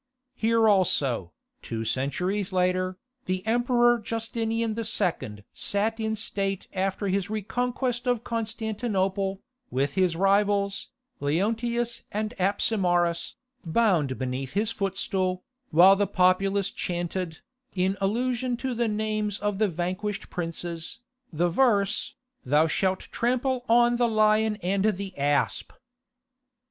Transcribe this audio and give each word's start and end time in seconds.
Here 0.33 0.67
also, 0.67 1.31
two 1.61 1.85
centuries 1.85 2.51
later, 2.51 2.97
the 3.25 3.45
Emperor 3.45 3.99
Justinian 3.99 4.75
II. 4.75 4.83
sat 5.53 5.99
in 5.99 6.15
state 6.15 6.67
after 6.73 7.07
his 7.07 7.29
reconquest 7.29 8.07
of 8.07 8.23
Constantinople, 8.23 9.43
with 9.69 9.93
his 9.93 10.15
rivals, 10.15 10.87
Leontius 11.19 12.01
and 12.11 12.33
Apsimarus, 12.39 13.35
bound 13.63 14.17
beneath 14.17 14.53
his 14.53 14.71
footstool, 14.71 15.43
while 15.69 15.95
the 15.95 16.07
populace 16.07 16.71
chanted, 16.71 17.41
in 17.75 17.95
allusion 18.01 18.57
to 18.57 18.73
the 18.73 18.87
names 18.87 19.37
of 19.37 19.59
the 19.59 19.67
vanquished 19.67 20.31
princes, 20.31 20.97
the 21.31 21.47
verse, 21.47 22.15
"Thou 22.43 22.65
shalt 22.65 23.01
trample 23.11 23.65
on 23.69 23.97
the 23.97 24.09
Lion 24.09 24.55
and 24.63 24.83
the 24.83 25.15
Asp." 25.15 25.71